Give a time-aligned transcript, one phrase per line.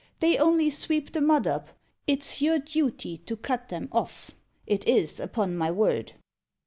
[0.19, 1.67] They only sweep the mud up.
[2.07, 4.31] It's your duty To cut them off
[4.65, 6.13] it is, upon my word!"